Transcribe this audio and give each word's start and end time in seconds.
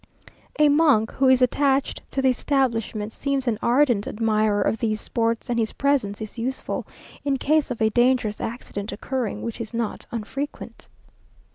A 0.57 0.67
monk, 0.67 1.11
who 1.11 1.27
is 1.29 1.43
attached 1.43 2.01
to 2.09 2.23
the 2.23 2.29
establishment, 2.29 3.11
seems 3.11 3.47
an 3.47 3.59
ardent 3.61 4.07
admirer 4.07 4.59
of 4.63 4.79
these 4.79 4.99
sports, 4.99 5.47
and 5.47 5.59
his 5.59 5.73
presence 5.73 6.19
is 6.19 6.39
useful, 6.39 6.87
in 7.23 7.37
case 7.37 7.69
of 7.69 7.79
a 7.79 7.91
dangerous 7.91 8.41
accident 8.41 8.91
occurring, 8.91 9.43
which 9.43 9.61
is 9.61 9.75
not 9.75 10.07
unfrequent. 10.11 10.87